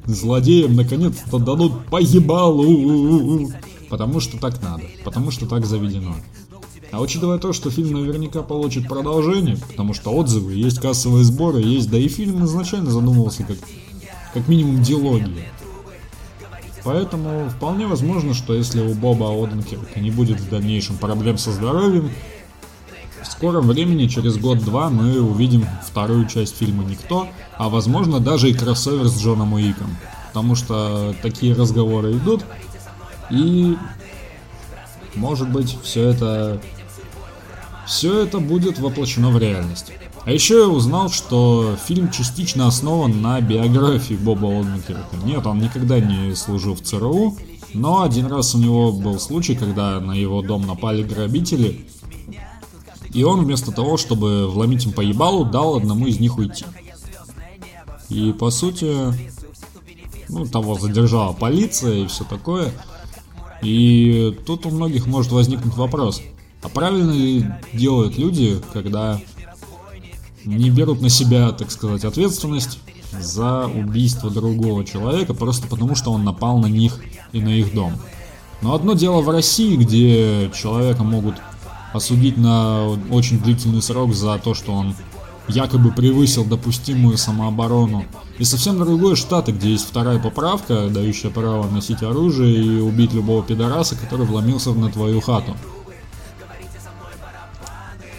злодеям 0.07 0.77
наконец-то 0.77 1.39
дадут 1.39 1.87
поебалу. 1.87 3.51
Потому 3.89 4.21
что 4.21 4.39
так 4.39 4.63
надо, 4.63 4.83
потому 5.05 5.31
что 5.31 5.47
так 5.47 5.65
заведено. 5.65 6.17
А 6.93 7.01
учитывая 7.01 7.39
то, 7.39 7.53
что 7.53 7.71
фильм 7.71 8.01
наверняка 8.01 8.43
получит 8.43 8.89
продолжение, 8.89 9.57
потому 9.57 9.95
что 9.95 10.11
отзывы, 10.11 10.55
есть 10.55 10.79
кассовые 10.79 11.25
сборы, 11.25 11.61
есть, 11.61 11.91
да 11.91 11.99
и 11.99 12.09
фильм 12.09 12.45
изначально 12.45 12.91
задумывался 12.91 13.45
как, 13.45 13.59
как 14.35 14.49
минимум 14.49 14.83
диалогия. 14.83 15.51
Поэтому 16.85 17.49
вполне 17.51 17.87
возможно, 17.87 18.33
что 18.33 18.55
если 18.55 18.81
у 18.81 18.95
Боба 18.95 19.31
Оденкерка 19.31 19.99
не 19.99 20.13
будет 20.13 20.41
в 20.41 20.49
дальнейшем 20.49 20.97
проблем 20.97 21.37
со 21.37 21.51
здоровьем, 21.51 22.11
в 23.27 23.33
скором 23.33 23.67
времени, 23.67 24.07
через 24.07 24.37
год-два, 24.39 24.91
мы 24.91 25.21
увидим 25.21 25.67
вторую 25.85 26.27
часть 26.27 26.57
фильма 26.57 26.85
«Никто», 26.85 27.29
а 27.57 27.69
возможно 27.69 28.21
даже 28.21 28.51
и 28.51 28.55
кроссовер 28.55 29.09
с 29.09 29.21
Джоном 29.21 29.55
Уиком. 29.55 29.97
Потому 30.29 30.55
что 30.55 31.15
такие 31.23 31.55
разговоры 31.55 32.13
идут, 32.13 32.45
и 33.31 33.77
может 35.15 35.51
быть 35.51 35.77
все 35.83 36.09
это 36.09 36.61
все 37.87 38.23
это 38.23 38.39
будет 38.39 38.79
воплощено 38.79 39.31
в 39.31 39.39
реальность. 39.39 39.93
А 40.25 40.33
еще 40.33 40.59
я 40.59 40.69
узнал, 40.69 41.09
что 41.09 41.77
фильм 41.87 42.11
частично 42.11 42.67
основан 42.67 43.23
на 43.23 43.41
биографии 43.41 44.15
Боба 44.15 44.47
Олдмакерка. 44.47 45.17
Нет, 45.25 45.47
он 45.47 45.61
никогда 45.61 46.01
не 46.01 46.35
служил 46.35 46.75
в 46.75 46.81
ЦРУ, 46.81 47.37
но 47.75 48.03
один 48.03 48.27
раз 48.27 48.55
у 48.55 48.59
него 48.59 48.91
был 48.93 49.21
случай, 49.21 49.55
когда 49.55 50.01
на 50.01 50.13
его 50.13 50.43
дом 50.43 50.67
напали 50.67 51.05
грабители, 51.05 51.87
и 53.17 53.25
он 53.25 53.47
вместо 53.47 53.73
того, 53.73 53.97
чтобы 53.97 54.47
вломить 54.47 54.85
им 54.85 54.93
по 54.93 55.01
ебалу, 55.01 55.47
дал 55.47 55.77
одному 55.77 56.07
из 56.07 56.21
них 56.21 56.37
уйти. 56.37 56.67
И 58.11 58.33
по 58.33 58.51
сути, 58.51 58.95
ну, 60.29 60.45
того 60.45 60.79
задержала 60.79 61.33
полиция 61.33 62.05
и 62.05 62.07
все 62.09 62.25
такое. 62.25 62.75
И 63.63 64.37
тут 64.45 64.67
у 64.67 64.71
многих 64.71 65.07
может 65.07 65.33
возникнуть 65.33 65.75
вопрос, 65.77 66.21
а 66.63 66.69
правильно 66.69 67.11
ли 67.11 67.47
делают 67.73 68.19
люди, 68.19 68.61
когда 68.75 69.19
не 70.45 70.69
берут 70.69 71.01
на 71.01 71.09
себя, 71.09 71.53
так 71.53 71.71
сказать, 71.71 72.05
ответственность 72.05 72.81
за 73.19 73.67
убийство 73.67 74.31
другого 74.31 74.85
человека, 74.85 75.33
просто 75.33 75.67
потому 75.69 75.95
что 75.95 76.13
он 76.13 76.23
напал 76.23 76.59
на 76.59 76.67
них 76.67 77.01
и 77.33 77.41
на 77.41 77.49
их 77.49 77.73
дом. 77.73 77.95
Но 78.61 78.75
одно 78.75 78.93
дело 78.93 79.23
в 79.23 79.31
России, 79.31 79.75
где 79.77 80.51
человека 80.55 81.03
могут 81.03 81.37
осудить 81.93 82.37
на 82.37 82.89
очень 83.11 83.41
длительный 83.41 83.83
срок 83.83 84.15
за 84.15 84.39
то, 84.39 84.55
что 84.55 84.73
он 84.73 84.95
якобы 85.49 85.93
превысил 85.93 86.45
допустимую 86.45 87.17
самооборону. 87.19 88.05
И 88.39 88.45
совсем 88.45 88.79
другой 88.79 89.17
штаты, 89.17 89.53
где 89.53 89.71
есть 89.71 89.87
вторая 89.87 90.19
поправка, 90.19 90.89
дающая 90.89 91.31
право 91.31 91.69
носить 91.71 92.03
оружие 92.03 92.57
и 92.57 92.81
убить 92.81 93.13
любого 93.13 93.43
пидораса, 93.43 93.97
который 93.97 94.27
вломился 94.27 94.73
на 94.73 94.91
твою 94.91 95.21
хату. 95.21 95.57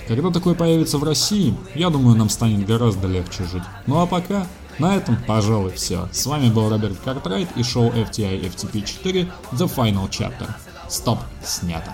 Когда 0.08 0.32
такое 0.32 0.56
появится 0.56 0.98
в 0.98 1.04
России, 1.04 1.54
я 1.76 1.90
думаю, 1.90 2.16
нам 2.16 2.30
станет 2.30 2.66
гораздо 2.66 3.08
легче 3.08 3.44
жить. 3.44 3.64
Ну 3.88 4.00
а 4.00 4.06
пока, 4.06 4.48
на 4.80 4.96
этом, 4.96 5.18
пожалуй, 5.28 5.72
все. 5.72 6.08
С 6.14 6.26
вами 6.26 6.50
был 6.50 6.70
Роберт 6.70 6.98
Картрайт 7.04 7.50
и 7.58 7.64
шоу 7.64 7.90
FTI 7.90 8.50
FTP 8.50 8.86
4 8.86 9.28
The 9.52 9.76
Final 9.76 10.10
Chapter. 10.10 10.50
Стоп, 10.88 11.20
снято. 11.44 11.94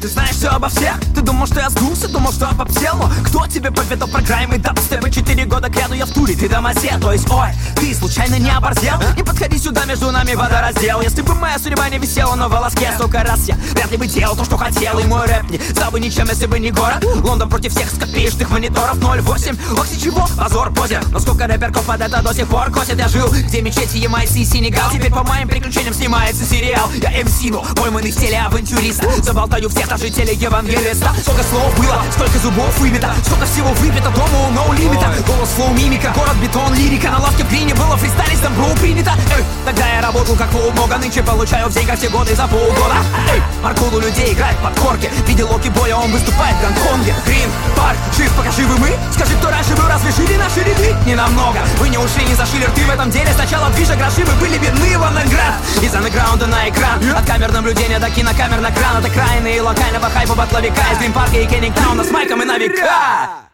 Ты 0.00 0.08
знаешь 0.08 0.36
все 0.36 0.48
обо 0.48 0.68
всех? 0.68 0.98
Ты 1.14 1.20
думал, 1.20 1.46
что 1.46 1.60
я 1.60 1.70
сдулся, 1.70 2.08
думал, 2.08 2.32
что 2.32 2.48
обобсел 2.48 2.96
Но 2.96 3.10
кто 3.24 3.46
тебе 3.46 3.70
поведал 3.70 4.08
про 4.08 4.22
grime 4.22 4.52
и 4.52 4.58
дабстепы 4.58 5.10
Четыре 5.10 5.44
года 5.44 5.68
кряду 5.68 5.94
я 5.94 6.06
в 6.06 6.10
туре, 6.10 6.34
ты 6.34 6.48
домосед 6.48 7.00
То 7.00 7.12
есть, 7.12 7.30
ой, 7.30 7.48
ты 7.76 7.94
случайно 7.94 8.36
не 8.36 8.50
оборзел? 8.50 8.94
Не 9.16 9.22
подходи 9.22 9.58
сюда, 9.58 9.84
между 9.84 10.10
нами 10.10 10.34
водораздел. 10.34 11.00
Если 11.02 11.22
бы 11.22 11.34
моя 11.34 11.58
судьба 11.58 11.88
не 11.88 11.98
висела 11.98 12.34
на 12.34 12.48
волоске 12.48 12.92
Столько 12.94 13.22
раз 13.22 13.48
я 13.48 13.56
вряд 13.72 13.90
ли 13.90 13.96
бы 13.96 14.06
делал 14.06 14.36
то, 14.36 14.44
что 14.44 14.56
хотел. 14.56 14.98
И 14.98 15.04
мой 15.04 15.26
рэп 15.26 15.50
не 15.50 15.58
стал 15.58 15.90
бы 15.90 16.00
ничем, 16.00 16.26
если 16.28 16.46
бы 16.46 16.58
не 16.58 16.70
город. 16.70 17.04
Лондон 17.22 17.48
против 17.48 17.72
всех 17.72 17.90
с 17.90 17.95
копеечных 17.95 18.50
мониторов. 18.50 18.96
08 18.98 19.56
Ох, 19.72 19.86
чего? 20.00 20.26
Позор, 20.36 20.72
позер. 20.72 21.02
Но 21.10 21.18
сколько 21.18 21.46
рэперков 21.46 21.84
под 21.84 22.00
это 22.00 22.22
до 22.22 22.34
сих 22.34 22.48
пор 22.48 22.70
косят? 22.70 22.98
Я 22.98 23.08
жил, 23.08 23.28
где 23.30 23.60
мечети, 23.60 23.98
Ямайцы 23.98 24.38
и 24.38 24.44
Сенегал. 24.44 24.90
Теперь 24.90 25.10
по 25.10 25.24
моим 25.24 25.48
приключениям 25.48 25.94
снимается 25.94 26.44
сериал. 26.44 26.90
Я 27.02 27.10
MC, 27.24 27.40
но 27.50 27.62
пойманный 27.74 28.10
в 28.10 28.16
теле 28.16 28.38
авантюриста. 28.38 29.22
Заболтаю 29.22 29.59
Знаю 29.60 29.76
всех 29.76 29.88
даже 29.88 30.08
телеевангелиста 30.08 31.12
Сколько 31.20 31.42
слов 31.42 31.76
было, 31.76 32.00
столько 32.12 32.38
зубов 32.38 32.78
выбито. 32.78 33.12
Сколько 33.26 33.44
всего 33.44 33.68
выпито, 33.74 34.08
дома 34.08 34.48
у 34.48 34.50
No 34.52 34.72
Limit 34.72 35.05
а 35.05 35.12
Голос, 35.26 35.50
флоу, 35.50 35.74
мимика, 35.74 36.14
город, 36.16 36.36
бетон, 36.40 36.72
лирика. 36.72 37.10
На 37.10 37.18
лавке 37.18 37.44
в 37.44 37.50
Грине 37.50 37.74
было 37.74 37.94
фристайлистом, 37.98 38.54
бро, 38.54 38.74
принято. 38.80 39.12
Эй, 39.36 39.44
Тогда 39.66 39.86
я 39.86 40.00
работал 40.00 40.34
как 40.34 40.48
полубога 40.48 40.96
Нынче 40.96 41.22
получаю 41.22 41.68
в 41.68 41.74
деньгах 41.74 41.98
все 41.98 42.08
годы 42.08 42.34
за 42.34 42.46
полгода. 42.48 42.96
Эй, 43.34 43.42
Маркул 43.62 43.98
людей 43.98 44.32
играет 44.32 44.56
под 44.60 44.80
корки. 44.80 45.10
Видел 45.26 45.52
Локи 45.52 45.68
Боя, 45.68 45.96
он 45.96 46.10
выступает 46.10 46.56
в 46.56 46.60
Гонконге. 46.62 47.14
Грин, 47.26 47.50
парк, 47.76 47.98
жив, 48.16 48.32
пока 48.38 48.50
живы 48.52 48.78
мы. 48.78 48.96
Скажи, 49.12 49.34
кто 49.36 49.50
раньше 49.50 49.76
был, 49.76 49.86
разве 49.86 50.10
жили 50.12 50.38
наши 50.38 50.60
ряды? 50.60 50.96
Не 51.04 51.14
намного, 51.14 51.58
вы 51.78 51.90
не 51.90 51.98
ушли, 51.98 52.24
не 52.24 52.34
зашили 52.34 52.64
рты 52.64 52.80
в 52.86 52.90
этом 52.90 53.10
деле. 53.10 53.30
Сначала 53.34 53.68
движа 53.70 53.94
гроши, 53.94 54.24
вы 54.24 54.32
были 54.40 54.56
бедны 54.56 54.96
в 54.96 55.04
андеграунд 55.04 55.60
Из 55.82 55.94
андеграунда 55.94 56.46
на 56.46 56.66
экран. 56.70 56.98
От 57.14 57.26
камер 57.26 57.52
наблюдения 57.52 57.98
до 57.98 58.08
кинокамер 58.08 58.60
на 58.60 58.70
кран 58.70 59.04
Это 59.04 59.10
крайне 59.10 59.49
и 59.56 59.60
локального 59.60 60.08
хайпа 60.08 60.34
батловика 60.34 60.92
Из 60.92 60.98
Гринпарка 60.98 61.36
и 61.36 61.46
Кеннингтауна 61.46 62.04
с 62.04 62.10
майком 62.10 62.42
и 62.42 62.44
на 62.44 62.58
века 62.58 63.49